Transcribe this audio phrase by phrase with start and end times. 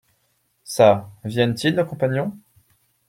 [0.63, 2.35] Çà, viennent-ils, nos compagnons?